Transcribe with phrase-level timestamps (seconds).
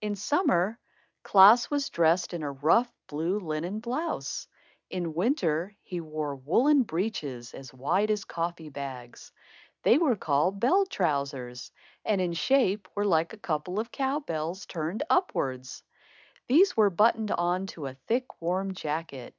[0.00, 0.78] In summer
[1.24, 4.46] Klaas was dressed in a rough, blue linen blouse.
[4.88, 9.32] In winter he wore woollen breeches as wide as coffee bags.
[9.82, 11.72] They were called bell trousers,
[12.04, 15.82] and in shape were like a couple of cow bells turned upwards.
[16.46, 19.34] These were buttoned on to a thick warm jacket.